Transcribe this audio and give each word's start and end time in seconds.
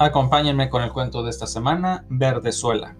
Acompáñenme 0.00 0.70
con 0.70 0.84
el 0.84 0.92
cuento 0.92 1.24
de 1.24 1.30
esta 1.30 1.48
semana, 1.48 2.04
Verdezuela. 2.08 2.94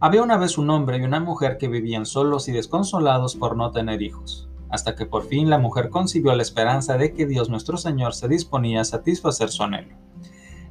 Había 0.00 0.24
una 0.24 0.38
vez 0.38 0.58
un 0.58 0.68
hombre 0.68 0.98
y 0.98 1.02
una 1.02 1.20
mujer 1.20 1.56
que 1.56 1.68
vivían 1.68 2.04
solos 2.04 2.48
y 2.48 2.52
desconsolados 2.52 3.36
por 3.36 3.56
no 3.56 3.70
tener 3.70 4.02
hijos, 4.02 4.50
hasta 4.70 4.96
que 4.96 5.06
por 5.06 5.22
fin 5.22 5.48
la 5.48 5.58
mujer 5.58 5.88
concibió 5.88 6.34
la 6.34 6.42
esperanza 6.42 6.98
de 6.98 7.12
que 7.12 7.26
Dios 7.26 7.48
nuestro 7.48 7.76
Señor 7.76 8.14
se 8.14 8.26
disponía 8.26 8.80
a 8.80 8.84
satisfacer 8.84 9.50
su 9.50 9.62
anhelo. 9.62 9.94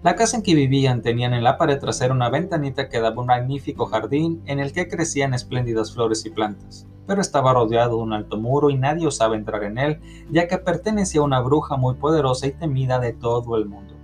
La 0.04 0.16
casa 0.16 0.36
en 0.36 0.44
que 0.44 0.56
vivían 0.56 1.02
tenían 1.02 1.34
en 1.34 1.46
la 1.46 1.58
pared 1.58 1.80
trasera 1.80 2.14
una 2.14 2.30
ventanita 2.30 2.90
que 2.90 3.00
daba 3.00 3.22
un 3.22 3.28
magnífico 3.28 3.86
jardín 3.86 4.42
en 4.46 4.60
el 4.60 4.74
que 4.74 4.90
crecían 4.90 5.34
espléndidas 5.34 5.94
flores 5.94 6.26
y 6.26 6.32
plantas, 6.32 6.86
pero 7.08 7.22
estaba 7.22 7.54
rodeado 7.54 7.96
de 7.96 8.04
un 8.04 8.12
alto 8.12 8.36
muro 8.36 8.70
y 8.72 8.78
nadie 8.78 9.08
osaba 9.08 9.38
entrar 9.38 9.64
en 9.64 9.78
él, 9.78 10.02
ya 10.30 10.50
que 10.50 10.58
pertenecía 10.58 11.22
a 11.22 11.24
una 11.24 11.40
bruja 11.40 11.78
muy 11.78 11.96
poderosa 11.96 12.46
y 12.46 12.52
temida 12.52 13.00
de 13.00 13.14
todo 13.14 13.56
el 13.56 13.68
mundo. 13.68 13.99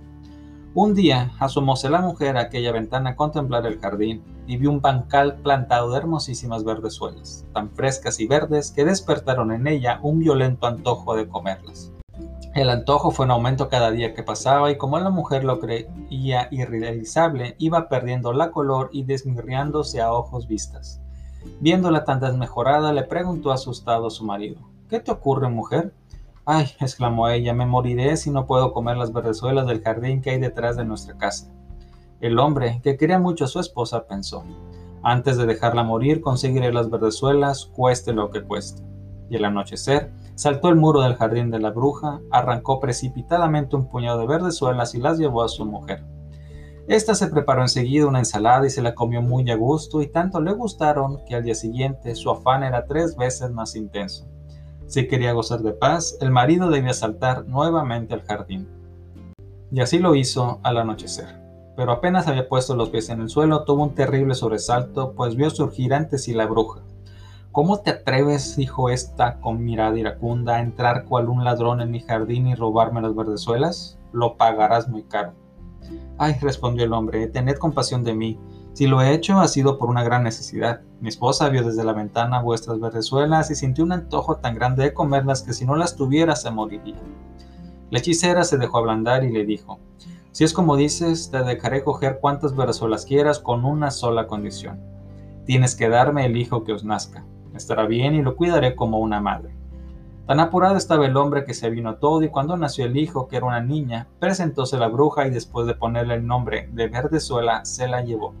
Un 0.78 0.92
día 0.92 1.32
asomóse 1.38 1.88
la 1.88 2.02
mujer 2.02 2.36
a 2.36 2.42
aquella 2.42 2.70
ventana 2.70 3.08
a 3.08 3.16
contemplar 3.16 3.64
el 3.64 3.80
jardín 3.80 4.22
y 4.46 4.58
vio 4.58 4.70
un 4.70 4.82
bancal 4.82 5.36
plantado 5.36 5.90
de 5.90 5.96
hermosísimas 5.96 6.64
verdezuelas, 6.64 7.46
tan 7.54 7.70
frescas 7.70 8.20
y 8.20 8.26
verdes 8.26 8.72
que 8.72 8.84
despertaron 8.84 9.52
en 9.52 9.68
ella 9.68 9.98
un 10.02 10.18
violento 10.18 10.66
antojo 10.66 11.16
de 11.16 11.28
comerlas. 11.28 11.92
El 12.54 12.68
antojo 12.68 13.10
fue 13.10 13.24
en 13.24 13.30
aumento 13.30 13.70
cada 13.70 13.90
día 13.90 14.12
que 14.12 14.22
pasaba 14.22 14.70
y 14.70 14.76
como 14.76 14.98
la 14.98 15.08
mujer 15.08 15.44
lo 15.44 15.60
creía 15.60 16.48
irrealizable, 16.50 17.56
iba 17.58 17.88
perdiendo 17.88 18.34
la 18.34 18.50
color 18.50 18.90
y 18.92 19.04
desmirriándose 19.04 20.02
a 20.02 20.12
ojos 20.12 20.46
vistas. 20.46 21.00
Viéndola 21.60 22.04
tan 22.04 22.20
desmejorada, 22.20 22.92
le 22.92 23.04
preguntó 23.04 23.50
asustado 23.50 24.08
a 24.08 24.10
su 24.10 24.26
marido, 24.26 24.60
¿Qué 24.90 25.00
te 25.00 25.10
ocurre, 25.10 25.48
mujer? 25.48 25.94
Ay, 26.48 26.68
exclamó 26.78 27.28
ella, 27.28 27.52
me 27.54 27.66
moriré 27.66 28.16
si 28.16 28.30
no 28.30 28.46
puedo 28.46 28.72
comer 28.72 28.96
las 28.96 29.12
verdezuelas 29.12 29.66
del 29.66 29.82
jardín 29.82 30.22
que 30.22 30.30
hay 30.30 30.38
detrás 30.38 30.76
de 30.76 30.84
nuestra 30.84 31.18
casa. 31.18 31.52
El 32.20 32.38
hombre, 32.38 32.80
que 32.84 32.96
quería 32.96 33.18
mucho 33.18 33.46
a 33.46 33.48
su 33.48 33.58
esposa, 33.58 34.06
pensó, 34.06 34.44
antes 35.02 35.38
de 35.38 35.46
dejarla 35.46 35.82
morir, 35.82 36.20
conseguiré 36.20 36.72
las 36.72 36.88
verdezuelas, 36.88 37.66
cueste 37.66 38.12
lo 38.12 38.30
que 38.30 38.44
cueste. 38.44 38.84
Y 39.28 39.34
al 39.34 39.46
anochecer, 39.46 40.12
saltó 40.36 40.68
el 40.68 40.76
muro 40.76 41.00
del 41.00 41.16
jardín 41.16 41.50
de 41.50 41.58
la 41.58 41.70
bruja, 41.70 42.20
arrancó 42.30 42.78
precipitadamente 42.78 43.74
un 43.74 43.88
puñado 43.88 44.20
de 44.20 44.28
verdezuelas 44.28 44.94
y 44.94 44.98
las 44.98 45.18
llevó 45.18 45.42
a 45.42 45.48
su 45.48 45.66
mujer. 45.66 46.04
Esta 46.86 47.16
se 47.16 47.26
preparó 47.26 47.62
enseguida 47.62 48.06
una 48.06 48.20
ensalada 48.20 48.64
y 48.64 48.70
se 48.70 48.82
la 48.82 48.94
comió 48.94 49.20
muy 49.20 49.50
a 49.50 49.56
gusto 49.56 50.00
y 50.00 50.06
tanto 50.06 50.40
le 50.40 50.52
gustaron 50.52 51.24
que 51.24 51.34
al 51.34 51.42
día 51.42 51.56
siguiente 51.56 52.14
su 52.14 52.30
afán 52.30 52.62
era 52.62 52.86
tres 52.86 53.16
veces 53.16 53.50
más 53.50 53.74
intenso. 53.74 54.28
Si 54.86 55.08
quería 55.08 55.32
gozar 55.32 55.60
de 55.60 55.72
paz, 55.72 56.16
el 56.20 56.30
marido 56.30 56.70
debía 56.70 56.94
saltar 56.94 57.46
nuevamente 57.46 58.14
al 58.14 58.22
jardín. 58.22 58.68
Y 59.72 59.80
así 59.80 59.98
lo 59.98 60.14
hizo 60.14 60.60
al 60.62 60.78
anochecer. 60.78 61.42
Pero 61.76 61.90
apenas 61.90 62.28
había 62.28 62.48
puesto 62.48 62.76
los 62.76 62.90
pies 62.90 63.08
en 63.08 63.20
el 63.20 63.28
suelo, 63.28 63.64
tuvo 63.64 63.82
un 63.82 63.94
terrible 63.94 64.34
sobresalto, 64.34 65.12
pues 65.12 65.34
vio 65.34 65.50
surgir 65.50 65.92
ante 65.92 66.18
sí 66.18 66.34
la 66.34 66.46
bruja. 66.46 66.82
¿Cómo 67.50 67.80
te 67.80 67.90
atreves, 67.90 68.56
dijo 68.56 68.88
ésta 68.88 69.40
con 69.40 69.64
mirada 69.64 69.98
iracunda, 69.98 70.56
a 70.56 70.60
entrar 70.60 71.04
cual 71.04 71.28
un 71.28 71.42
ladrón 71.42 71.80
en 71.80 71.90
mi 71.90 72.00
jardín 72.00 72.46
y 72.46 72.54
robarme 72.54 73.02
las 73.02 73.14
verdezuelas? 73.14 73.98
Lo 74.12 74.36
pagarás 74.36 74.88
muy 74.88 75.02
caro. 75.02 75.32
Ay, 76.16 76.36
respondió 76.40 76.84
el 76.84 76.92
hombre, 76.92 77.26
tened 77.26 77.56
compasión 77.56 78.04
de 78.04 78.14
mí. 78.14 78.38
Si 78.76 78.86
lo 78.86 79.00
he 79.00 79.14
hecho 79.14 79.40
ha 79.40 79.48
sido 79.48 79.78
por 79.78 79.88
una 79.88 80.04
gran 80.04 80.22
necesidad. 80.22 80.82
Mi 81.00 81.08
esposa 81.08 81.48
vio 81.48 81.64
desde 81.64 81.82
la 81.82 81.94
ventana 81.94 82.42
vuestras 82.42 82.78
verdezuelas 82.78 83.50
y 83.50 83.54
sintió 83.54 83.82
un 83.84 83.92
antojo 83.92 84.36
tan 84.36 84.54
grande 84.54 84.82
de 84.82 84.92
comerlas 84.92 85.40
que 85.40 85.54
si 85.54 85.64
no 85.64 85.76
las 85.76 85.96
tuviera 85.96 86.36
se 86.36 86.50
moriría. 86.50 87.00
La 87.88 88.00
hechicera 88.00 88.44
se 88.44 88.58
dejó 88.58 88.76
ablandar 88.76 89.24
y 89.24 89.32
le 89.32 89.46
dijo, 89.46 89.80
si 90.30 90.44
es 90.44 90.52
como 90.52 90.76
dices, 90.76 91.30
te 91.30 91.42
dejaré 91.42 91.84
coger 91.84 92.18
cuantas 92.20 92.54
verdezuelas 92.54 93.06
quieras 93.06 93.38
con 93.38 93.64
una 93.64 93.90
sola 93.90 94.26
condición. 94.26 94.78
Tienes 95.46 95.74
que 95.74 95.88
darme 95.88 96.26
el 96.26 96.36
hijo 96.36 96.62
que 96.62 96.74
os 96.74 96.84
nazca. 96.84 97.24
Estará 97.54 97.86
bien 97.86 98.14
y 98.14 98.20
lo 98.20 98.36
cuidaré 98.36 98.76
como 98.76 98.98
una 98.98 99.22
madre. 99.22 99.56
Tan 100.26 100.38
apurado 100.38 100.76
estaba 100.76 101.06
el 101.06 101.16
hombre 101.16 101.46
que 101.46 101.54
se 101.54 101.70
vino 101.70 101.94
todo 101.94 102.22
y 102.24 102.28
cuando 102.28 102.58
nació 102.58 102.84
el 102.84 102.98
hijo, 102.98 103.26
que 103.26 103.38
era 103.38 103.46
una 103.46 103.62
niña, 103.62 104.06
presentóse 104.18 104.76
la 104.76 104.88
bruja 104.88 105.26
y 105.26 105.30
después 105.30 105.66
de 105.66 105.72
ponerle 105.72 106.12
el 106.16 106.26
nombre 106.26 106.68
de 106.74 106.88
Verdezuela, 106.88 107.64
se 107.64 107.88
la 107.88 108.02
llevó. 108.02 108.34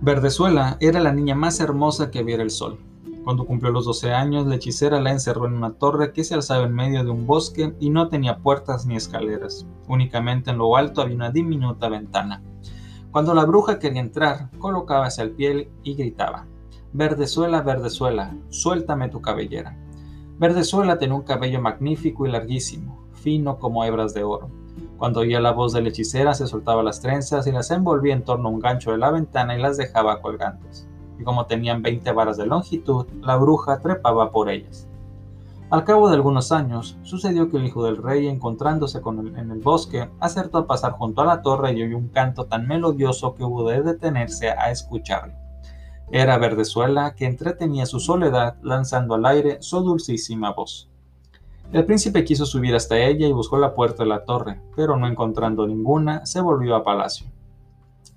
Verdezuela 0.00 0.76
era 0.80 1.00
la 1.00 1.12
niña 1.12 1.34
más 1.34 1.58
hermosa 1.58 2.12
que 2.12 2.22
viera 2.22 2.44
el 2.44 2.50
sol. 2.50 2.78
Cuando 3.24 3.44
cumplió 3.44 3.72
los 3.72 3.84
12 3.84 4.12
años, 4.12 4.46
la 4.46 4.54
hechicera 4.54 5.00
la 5.00 5.10
encerró 5.10 5.46
en 5.46 5.54
una 5.54 5.72
torre 5.72 6.12
que 6.12 6.22
se 6.22 6.34
alzaba 6.34 6.66
en 6.66 6.72
medio 6.72 7.02
de 7.02 7.10
un 7.10 7.26
bosque 7.26 7.74
y 7.80 7.90
no 7.90 8.08
tenía 8.08 8.38
puertas 8.38 8.86
ni 8.86 8.94
escaleras. 8.94 9.66
Únicamente 9.88 10.50
en 10.50 10.58
lo 10.58 10.76
alto 10.76 11.02
había 11.02 11.16
una 11.16 11.32
diminuta 11.32 11.88
ventana. 11.88 12.44
Cuando 13.10 13.34
la 13.34 13.44
bruja 13.44 13.80
quería 13.80 14.00
entrar, 14.00 14.50
colocábase 14.60 15.20
al 15.20 15.30
pie 15.30 15.68
y 15.82 15.94
gritaba: 15.94 16.46
Verdezuela, 16.92 17.60
Verdezuela, 17.62 18.36
suéltame 18.50 19.08
tu 19.08 19.20
cabellera. 19.20 19.76
Verdezuela 20.38 20.96
tenía 20.96 21.16
un 21.16 21.22
cabello 21.22 21.60
magnífico 21.60 22.24
y 22.24 22.30
larguísimo, 22.30 23.04
fino 23.14 23.58
como 23.58 23.84
hebras 23.84 24.14
de 24.14 24.22
oro. 24.22 24.48
Cuando 24.98 25.20
oía 25.20 25.38
la 25.38 25.52
voz 25.52 25.72
de 25.72 25.80
la 25.80 25.90
hechicera 25.90 26.34
se 26.34 26.48
soltaba 26.48 26.82
las 26.82 27.00
trenzas 27.00 27.46
y 27.46 27.52
las 27.52 27.70
envolvía 27.70 28.14
en 28.14 28.24
torno 28.24 28.48
a 28.48 28.52
un 28.52 28.58
gancho 28.58 28.90
de 28.90 28.98
la 28.98 29.12
ventana 29.12 29.56
y 29.56 29.62
las 29.62 29.76
dejaba 29.76 30.20
colgantes. 30.20 30.88
Y 31.20 31.22
como 31.22 31.46
tenían 31.46 31.82
20 31.82 32.10
varas 32.10 32.36
de 32.36 32.46
longitud, 32.46 33.06
la 33.20 33.36
bruja 33.36 33.78
trepaba 33.78 34.32
por 34.32 34.50
ellas. 34.50 34.88
Al 35.70 35.84
cabo 35.84 36.08
de 36.08 36.16
algunos 36.16 36.50
años, 36.50 36.98
sucedió 37.02 37.48
que 37.48 37.58
el 37.58 37.66
hijo 37.66 37.84
del 37.84 38.02
rey, 38.02 38.26
encontrándose 38.26 39.00
con 39.00 39.36
en 39.36 39.50
el 39.52 39.60
bosque, 39.60 40.10
acertó 40.18 40.58
a 40.58 40.66
pasar 40.66 40.92
junto 40.92 41.22
a 41.22 41.26
la 41.26 41.42
torre 41.42 41.74
y 41.74 41.82
oyó 41.82 41.96
un 41.96 42.08
canto 42.08 42.46
tan 42.46 42.66
melodioso 42.66 43.34
que 43.34 43.44
hubo 43.44 43.68
de 43.68 43.82
detenerse 43.82 44.50
a 44.50 44.72
escucharlo. 44.72 45.34
Era 46.10 46.38
Verdezuela 46.38 47.14
que 47.14 47.26
entretenía 47.26 47.86
su 47.86 48.00
soledad 48.00 48.56
lanzando 48.62 49.14
al 49.14 49.26
aire 49.26 49.58
su 49.60 49.80
dulcísima 49.80 50.52
voz. 50.52 50.90
El 51.70 51.84
príncipe 51.84 52.24
quiso 52.24 52.46
subir 52.46 52.74
hasta 52.74 52.98
ella 52.98 53.26
y 53.26 53.32
buscó 53.32 53.58
la 53.58 53.74
puerta 53.74 54.02
de 54.02 54.08
la 54.08 54.24
torre, 54.24 54.62
pero 54.74 54.96
no 54.96 55.06
encontrando 55.06 55.66
ninguna, 55.66 56.24
se 56.24 56.40
volvió 56.40 56.74
a 56.74 56.82
palacio. 56.82 57.26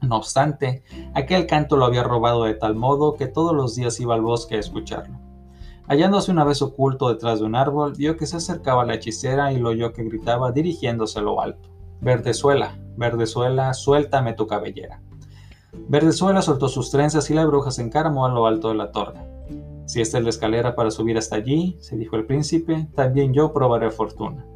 No 0.02 0.16
obstante, 0.16 0.84
aquel 1.14 1.48
canto 1.48 1.76
lo 1.76 1.86
había 1.86 2.04
robado 2.04 2.46
de 2.46 2.54
tal 2.54 2.76
modo 2.76 3.16
que 3.16 3.28
todos 3.28 3.54
los 3.54 3.76
días 3.76 4.00
iba 4.00 4.16
al 4.16 4.22
bosque 4.22 4.56
a 4.56 4.60
escucharlo. 4.60 5.20
Hallándose 5.86 6.32
una 6.32 6.46
vez 6.46 6.62
oculto 6.62 7.10
detrás 7.10 7.40
de 7.40 7.46
un 7.46 7.56
árbol, 7.56 7.94
vio 7.98 8.16
que 8.16 8.26
se 8.26 8.38
acercaba 8.38 8.86
la 8.86 8.96
hechicera 8.96 9.52
y 9.52 9.60
lo 9.60 9.70
oyó 9.70 9.92
que 9.92 10.06
gritaba 10.06 10.54
dirigiéndose 10.54 11.20
a 11.20 11.24
lo 11.24 11.42
alto. 11.42 11.70
Verdezuela, 12.00 12.80
Verdezuela, 12.96 13.74
suéltame 13.74 14.34
tu 14.34 14.48
cabellera. 14.48 15.02
Verdezuela 15.90 16.42
soltó 16.42 16.70
sus 16.70 16.90
trenzas 16.90 17.30
y 17.30 17.34
la 17.34 17.46
bruja 17.46 17.72
se 17.72 17.82
encaramó 17.82 18.26
a 18.26 18.30
lo 18.30 18.46
alto 18.46 18.70
de 18.70 18.76
la 18.76 18.92
torre. 18.92 19.20
Si 19.92 20.00
esta 20.00 20.20
es 20.20 20.24
la 20.24 20.30
escalera 20.30 20.74
para 20.74 20.90
subir 20.90 21.18
hasta 21.18 21.36
allí, 21.36 21.76
se 21.82 21.98
dijo 21.98 22.16
el 22.16 22.26
príncipe, 22.26 22.88
también 22.96 23.34
yo 23.34 23.52
probaré 23.52 23.92
fortuna. 23.92 24.48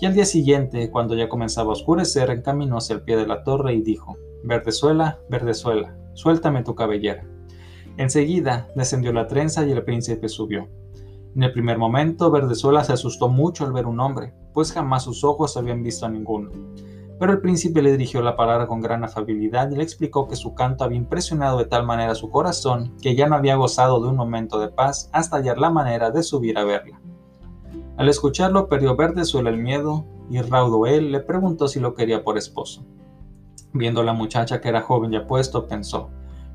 Y 0.00 0.06
al 0.06 0.14
día 0.14 0.24
siguiente, 0.24 0.92
cuando 0.92 1.16
ya 1.16 1.28
comenzaba 1.28 1.70
a 1.70 1.72
oscurecer, 1.72 2.30
encaminóse 2.30 2.92
al 2.92 3.02
pie 3.02 3.16
de 3.16 3.26
la 3.26 3.42
torre 3.42 3.74
y 3.74 3.82
dijo, 3.82 4.16
Verdezuela, 4.44 5.18
Verdezuela, 5.28 5.98
suéltame 6.14 6.62
tu 6.62 6.76
cabellera. 6.76 7.26
Enseguida 7.96 8.68
descendió 8.76 9.12
la 9.12 9.26
trenza 9.26 9.66
y 9.66 9.72
el 9.72 9.82
príncipe 9.82 10.28
subió. 10.28 10.68
En 11.34 11.42
el 11.42 11.50
primer 11.50 11.76
momento, 11.76 12.30
Verdezuela 12.30 12.84
se 12.84 12.92
asustó 12.92 13.28
mucho 13.28 13.64
al 13.64 13.72
ver 13.72 13.86
un 13.86 13.98
hombre, 13.98 14.34
pues 14.54 14.70
jamás 14.70 15.02
sus 15.02 15.24
ojos 15.24 15.56
habían 15.56 15.82
visto 15.82 16.06
a 16.06 16.10
ninguno. 16.10 16.52
Pero 17.20 17.32
el 17.32 17.42
príncipe 17.42 17.82
le 17.82 17.92
dirigió 17.92 18.22
la 18.22 18.34
palabra 18.34 18.66
con 18.66 18.80
gran 18.80 19.04
afabilidad 19.04 19.70
y 19.70 19.76
le 19.76 19.82
explicó 19.82 20.26
que 20.26 20.36
su 20.36 20.54
canto 20.54 20.84
había 20.84 20.96
impresionado 20.96 21.58
de 21.58 21.66
tal 21.66 21.84
manera 21.84 22.14
su 22.14 22.30
corazón 22.30 22.96
que 23.02 23.14
ya 23.14 23.28
no 23.28 23.36
había 23.36 23.56
gozado 23.56 24.00
de 24.00 24.08
un 24.08 24.16
momento 24.16 24.58
de 24.58 24.68
paz 24.68 25.10
hasta 25.12 25.36
hallar 25.36 25.58
la 25.58 25.68
manera 25.68 26.10
de 26.10 26.22
subir 26.22 26.56
a 26.56 26.64
verla. 26.64 26.98
Al 27.98 28.08
escucharlo 28.08 28.68
perdió 28.68 28.96
Verdezuela 28.96 29.50
el 29.50 29.58
miedo 29.58 30.06
y 30.30 30.40
raudo 30.40 30.86
él 30.86 31.12
le 31.12 31.20
preguntó 31.20 31.68
si 31.68 31.78
lo 31.78 31.94
quería 31.94 32.24
por 32.24 32.38
esposo. 32.38 32.86
Viendo 33.74 34.02
la 34.02 34.14
muchacha 34.14 34.62
que 34.62 34.70
era 34.70 34.80
joven 34.80 35.12
y 35.12 35.16
apuesto, 35.16 35.68
pensó, 35.68 36.08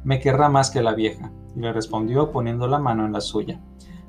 me 0.03 0.19
querrá 0.19 0.49
más 0.49 0.71
que 0.71 0.81
la 0.81 0.95
vieja, 0.95 1.31
y 1.55 1.59
le 1.59 1.73
respondió 1.73 2.31
poniendo 2.31 2.67
la 2.67 2.79
mano 2.79 3.05
en 3.05 3.13
la 3.13 3.21
suya. 3.21 3.61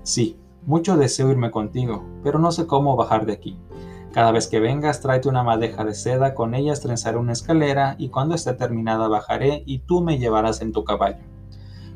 Sí, 0.04 0.40
mucho 0.64 0.96
deseo 0.96 1.30
irme 1.30 1.50
contigo, 1.50 2.02
pero 2.22 2.38
no 2.38 2.50
sé 2.50 2.66
cómo 2.66 2.96
bajar 2.96 3.26
de 3.26 3.34
aquí. 3.34 3.58
Cada 4.16 4.32
vez 4.32 4.46
que 4.48 4.60
vengas, 4.60 5.02
tráete 5.02 5.28
una 5.28 5.42
madeja 5.42 5.84
de 5.84 5.92
seda, 5.92 6.32
con 6.32 6.54
ellas 6.54 6.80
trenzaré 6.80 7.18
una 7.18 7.34
escalera, 7.34 7.96
y 7.98 8.08
cuando 8.08 8.34
esté 8.34 8.54
terminada 8.54 9.08
bajaré, 9.08 9.62
y 9.66 9.80
tú 9.80 10.00
me 10.00 10.16
llevarás 10.16 10.62
en 10.62 10.72
tu 10.72 10.84
caballo. 10.84 11.22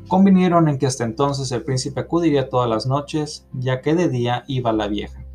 Convinieron 0.07 0.67
en 0.67 0.77
que 0.77 0.85
hasta 0.85 1.03
entonces 1.03 1.51
el 1.51 1.63
príncipe 1.63 2.01
acudiría 2.01 2.47
todas 2.47 2.69
las 2.69 2.85
noches, 2.85 3.47
ya 3.53 3.81
que 3.81 3.95
de 3.95 4.07
día 4.07 4.43
iba 4.45 4.71
la 4.71 4.87
vieja. 4.87 5.25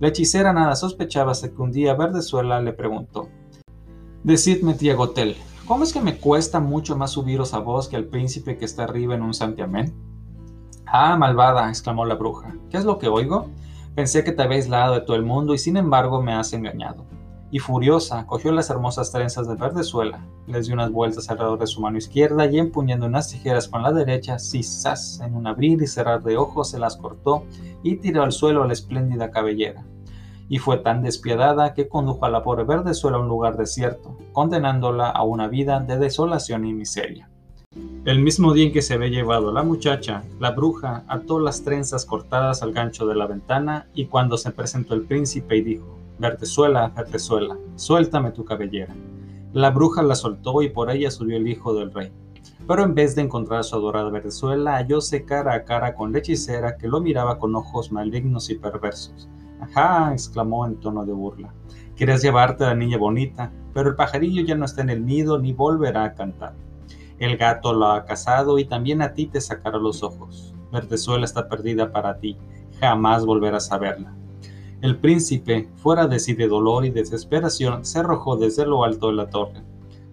La 0.00 0.08
hechicera 0.08 0.54
nada 0.54 0.76
sospechaba 0.76 1.32
hasta 1.32 1.50
que 1.50 1.60
un 1.60 1.72
día 1.72 1.92
Verdezuela 1.92 2.58
le 2.58 2.72
preguntó: 2.72 3.28
Decidme, 4.22 4.72
tía 4.72 4.94
Gotel, 4.94 5.36
¿cómo 5.66 5.84
es 5.84 5.92
que 5.92 6.00
me 6.00 6.16
cuesta 6.16 6.58
mucho 6.58 6.96
más 6.96 7.10
subiros 7.10 7.52
a 7.52 7.58
vos 7.58 7.86
que 7.86 7.96
al 7.96 8.06
príncipe 8.06 8.56
que 8.56 8.64
está 8.64 8.84
arriba 8.84 9.14
en 9.14 9.20
un 9.20 9.34
santiamén? 9.34 9.92
Ah, 10.86 11.18
malvada, 11.18 11.68
exclamó 11.68 12.06
la 12.06 12.14
bruja, 12.14 12.56
¿qué 12.70 12.78
es 12.78 12.86
lo 12.86 12.98
que 12.98 13.08
oigo? 13.08 13.50
Pensé 13.94 14.24
que 14.24 14.32
te 14.32 14.42
habéis 14.42 14.68
lado 14.68 14.94
de 14.94 15.02
todo 15.02 15.16
el 15.16 15.22
mundo 15.22 15.54
y 15.54 15.58
sin 15.58 15.76
embargo 15.76 16.20
me 16.20 16.32
has 16.32 16.52
engañado. 16.52 17.04
Y 17.52 17.60
furiosa, 17.60 18.26
cogió 18.26 18.50
las 18.50 18.68
hermosas 18.68 19.12
trenzas 19.12 19.46
de 19.46 19.54
verdezuela, 19.54 20.26
les 20.48 20.66
dio 20.66 20.74
unas 20.74 20.90
vueltas 20.90 21.30
alrededor 21.30 21.60
de 21.60 21.68
su 21.68 21.80
mano 21.80 21.96
izquierda 21.96 22.46
y 22.46 22.58
empuñando 22.58 23.06
unas 23.06 23.28
tijeras 23.28 23.68
con 23.68 23.84
la 23.84 23.92
derecha, 23.92 24.40
sisas, 24.40 25.20
en 25.20 25.36
un 25.36 25.46
abrir 25.46 25.80
y 25.80 25.86
cerrar 25.86 26.24
de 26.24 26.36
ojos 26.36 26.70
se 26.70 26.80
las 26.80 26.96
cortó 26.96 27.44
y 27.84 27.94
tiró 27.98 28.24
al 28.24 28.32
suelo 28.32 28.64
la 28.64 28.72
espléndida 28.72 29.30
cabellera. 29.30 29.86
Y 30.48 30.58
fue 30.58 30.78
tan 30.78 31.02
despiadada 31.02 31.72
que 31.72 31.88
condujo 31.88 32.26
a 32.26 32.30
la 32.30 32.42
pobre 32.42 32.64
verdezuela 32.64 33.18
a 33.18 33.20
un 33.20 33.28
lugar 33.28 33.56
desierto, 33.56 34.18
condenándola 34.32 35.08
a 35.08 35.22
una 35.22 35.46
vida 35.46 35.78
de 35.78 35.98
desolación 35.98 36.64
y 36.66 36.74
miseria. 36.74 37.30
El 38.04 38.20
mismo 38.20 38.52
día 38.52 38.66
en 38.66 38.72
que 38.74 38.82
se 38.82 38.92
había 38.92 39.08
llevado 39.08 39.50
la 39.50 39.62
muchacha, 39.62 40.24
la 40.38 40.50
bruja 40.50 41.04
ató 41.08 41.40
las 41.40 41.64
trenzas 41.64 42.04
cortadas 42.04 42.62
al 42.62 42.74
gancho 42.74 43.06
de 43.06 43.14
la 43.14 43.26
ventana 43.26 43.88
y 43.94 44.04
cuando 44.04 44.36
se 44.36 44.50
presentó 44.50 44.92
el 44.92 45.06
príncipe 45.06 45.56
y 45.56 45.62
dijo, 45.62 45.98
Vertezuela, 46.18 46.92
Vertezuela, 46.94 47.56
suéltame 47.76 48.32
tu 48.32 48.44
cabellera. 48.44 48.94
La 49.54 49.70
bruja 49.70 50.02
la 50.02 50.16
soltó 50.16 50.60
y 50.60 50.68
por 50.68 50.90
ella 50.90 51.10
subió 51.10 51.38
el 51.38 51.48
hijo 51.48 51.72
del 51.72 51.94
rey. 51.94 52.12
Pero 52.68 52.82
en 52.82 52.94
vez 52.94 53.14
de 53.14 53.22
encontrar 53.22 53.60
a 53.60 53.62
su 53.62 53.74
adorada 53.74 54.10
Vertezuela, 54.10 54.72
hallóse 54.72 55.24
cara 55.24 55.54
a 55.54 55.64
cara 55.64 55.94
con 55.94 56.12
la 56.12 56.18
hechicera 56.18 56.76
que 56.76 56.88
lo 56.88 57.00
miraba 57.00 57.38
con 57.38 57.56
ojos 57.56 57.90
malignos 57.90 58.50
y 58.50 58.56
perversos. 58.56 59.30
Ajá, 59.62 60.12
exclamó 60.12 60.66
en 60.66 60.76
tono 60.76 61.06
de 61.06 61.14
burla. 61.14 61.54
Quieres 61.96 62.20
llevarte 62.20 62.64
a 62.64 62.68
la 62.68 62.74
niña 62.74 62.98
bonita, 62.98 63.50
pero 63.72 63.88
el 63.88 63.96
pajarillo 63.96 64.42
ya 64.42 64.56
no 64.56 64.66
está 64.66 64.82
en 64.82 64.90
el 64.90 65.06
nido 65.06 65.38
ni 65.38 65.54
volverá 65.54 66.04
a 66.04 66.12
cantar. 66.12 66.52
El 67.18 67.36
gato 67.36 67.72
lo 67.72 67.86
ha 67.86 68.04
cazado 68.04 68.58
y 68.58 68.64
también 68.64 69.00
a 69.00 69.12
ti 69.12 69.26
te 69.26 69.40
sacará 69.40 69.78
los 69.78 70.02
ojos. 70.02 70.52
Verdezuela 70.72 71.24
está 71.24 71.48
perdida 71.48 71.92
para 71.92 72.18
ti, 72.18 72.36
jamás 72.80 73.24
volverás 73.24 73.70
a 73.70 73.78
verla. 73.78 74.12
El 74.80 74.98
príncipe, 74.98 75.70
fuera 75.76 76.08
de 76.08 76.18
sí 76.18 76.34
de 76.34 76.48
dolor 76.48 76.84
y 76.84 76.90
desesperación, 76.90 77.84
se 77.84 78.00
arrojó 78.00 78.36
desde 78.36 78.66
lo 78.66 78.84
alto 78.84 79.06
de 79.06 79.14
la 79.14 79.30
torre. 79.30 79.62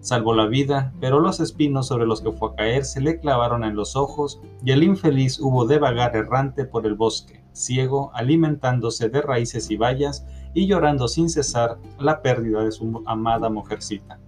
Salvó 0.00 0.34
la 0.34 0.46
vida, 0.46 0.92
pero 1.00 1.20
los 1.20 1.40
espinos 1.40 1.88
sobre 1.88 2.06
los 2.06 2.20
que 2.20 2.32
fue 2.32 2.50
a 2.50 2.54
caer 2.54 2.84
se 2.84 3.00
le 3.00 3.18
clavaron 3.18 3.64
en 3.64 3.76
los 3.76 3.96
ojos 3.96 4.40
y 4.64 4.70
el 4.70 4.82
infeliz 4.82 5.38
hubo 5.40 5.66
de 5.66 5.78
vagar 5.78 6.16
errante 6.16 6.64
por 6.64 6.86
el 6.86 6.94
bosque, 6.94 7.44
ciego, 7.52 8.10
alimentándose 8.14 9.08
de 9.08 9.22
raíces 9.22 9.70
y 9.70 9.76
bayas 9.76 10.24
y 10.54 10.66
llorando 10.66 11.08
sin 11.08 11.28
cesar 11.28 11.78
la 11.98 12.22
pérdida 12.22 12.64
de 12.64 12.72
su 12.72 13.02
amada 13.06 13.50
mujercita 13.50 14.18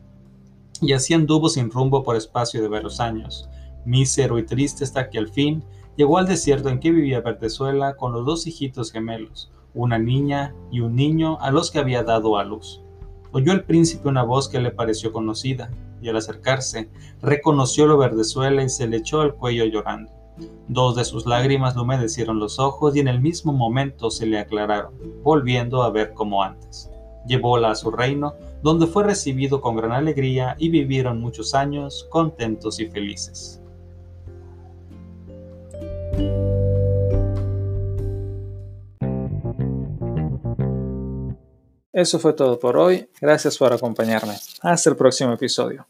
y 0.86 0.92
así 0.92 1.14
anduvo 1.14 1.48
sin 1.48 1.70
rumbo 1.70 2.02
por 2.02 2.16
espacio 2.16 2.62
de 2.62 2.68
varios 2.68 3.00
años, 3.00 3.48
mísero 3.84 4.38
y 4.38 4.46
triste 4.46 4.84
hasta 4.84 5.10
que 5.10 5.18
al 5.18 5.28
fin 5.28 5.64
llegó 5.96 6.18
al 6.18 6.26
desierto 6.26 6.68
en 6.68 6.80
que 6.80 6.90
vivía 6.90 7.20
Vertezuela 7.20 7.96
con 7.96 8.12
los 8.12 8.24
dos 8.24 8.46
hijitos 8.46 8.92
gemelos, 8.92 9.50
una 9.74 9.98
niña 9.98 10.54
y 10.70 10.80
un 10.80 10.94
niño 10.94 11.38
a 11.40 11.50
los 11.50 11.70
que 11.70 11.78
había 11.78 12.02
dado 12.02 12.38
a 12.38 12.44
luz. 12.44 12.82
Oyó 13.32 13.52
el 13.52 13.64
príncipe 13.64 14.08
una 14.08 14.22
voz 14.22 14.48
que 14.48 14.60
le 14.60 14.70
pareció 14.70 15.12
conocida, 15.12 15.70
y 16.00 16.08
al 16.08 16.16
acercarse, 16.16 16.90
reconoció 17.22 17.86
lo 17.86 17.96
Verdezuela 17.96 18.62
y 18.62 18.68
se 18.68 18.86
le 18.86 18.98
echó 18.98 19.22
al 19.22 19.34
cuello 19.34 19.64
llorando. 19.64 20.12
Dos 20.68 20.96
de 20.96 21.04
sus 21.04 21.26
lágrimas 21.26 21.76
le 21.76 21.82
humedecieron 21.82 22.38
los 22.38 22.58
ojos 22.58 22.94
y 22.94 23.00
en 23.00 23.08
el 23.08 23.20
mismo 23.20 23.52
momento 23.52 24.10
se 24.10 24.26
le 24.26 24.38
aclararon, 24.38 24.92
volviendo 25.22 25.82
a 25.82 25.90
ver 25.90 26.12
como 26.12 26.42
antes. 26.42 26.90
Llevóla 27.26 27.70
a 27.70 27.74
su 27.74 27.90
reino, 27.90 28.34
donde 28.64 28.86
fue 28.86 29.04
recibido 29.04 29.60
con 29.60 29.76
gran 29.76 29.92
alegría 29.92 30.56
y 30.58 30.70
vivieron 30.70 31.20
muchos 31.20 31.54
años 31.54 32.08
contentos 32.08 32.80
y 32.80 32.86
felices. 32.86 33.60
Eso 41.92 42.18
fue 42.18 42.32
todo 42.32 42.58
por 42.58 42.78
hoy. 42.78 43.06
Gracias 43.20 43.58
por 43.58 43.70
acompañarme. 43.70 44.32
Hasta 44.62 44.88
el 44.88 44.96
próximo 44.96 45.34
episodio. 45.34 45.82